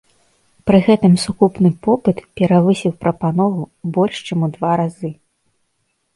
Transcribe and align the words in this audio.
Пры 0.69 0.77
гэтым 0.87 1.13
сукупны 1.25 1.71
попыт 1.87 2.17
перавысіў 2.41 2.91
прапанову 3.05 3.61
больш 3.99 4.15
чым 4.31 4.37
у 4.51 4.53
два 4.59 4.71
разы. 4.85 5.09